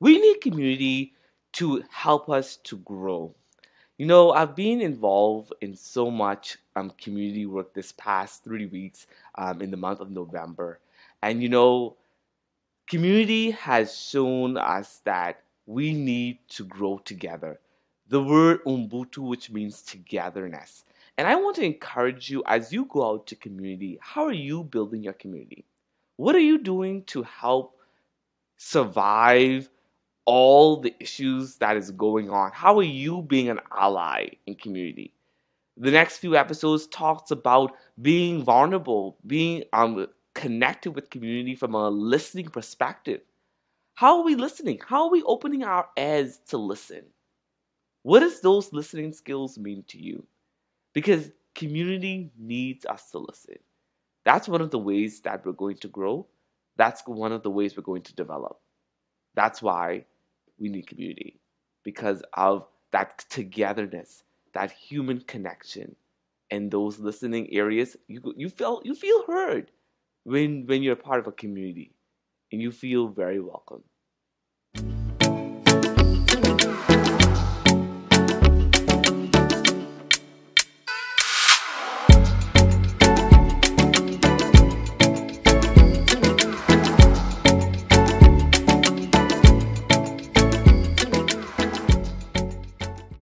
[0.00, 1.14] We need community
[1.54, 3.34] to help us to grow.
[3.98, 9.06] You know, I've been involved in so much um, community work this past three weeks
[9.36, 10.80] um, in the month of November.
[11.22, 11.96] And, you know,
[12.86, 17.58] community has shown us that we need to grow together.
[18.08, 20.84] The word Ubuntu, which means togetherness.
[21.16, 24.62] And I want to encourage you as you go out to community, how are you
[24.62, 25.64] building your community?
[26.16, 27.78] What are you doing to help
[28.58, 29.70] survive
[30.26, 32.50] all the issues that is going on?
[32.52, 35.14] How are you being an ally in community?
[35.78, 41.88] The next few episodes talks about being vulnerable, being um, connected with community from a
[41.88, 43.20] listening perspective.
[43.94, 44.80] How are we listening?
[44.86, 47.04] How are we opening our ears to listen?
[48.02, 50.26] What does those listening skills mean to you?
[50.92, 53.56] Because community needs us to listen.
[54.24, 56.26] That's one of the ways that we're going to grow.
[56.76, 58.58] That's one of the ways we're going to develop.
[59.34, 60.04] That's why
[60.58, 61.40] we need community
[61.84, 64.22] because of that togetherness,
[64.54, 65.96] that human connection,
[66.50, 67.96] and those listening areas.
[68.08, 69.70] You you feel you feel heard
[70.24, 71.94] when when you're part of a community,
[72.52, 73.84] and you feel very welcome.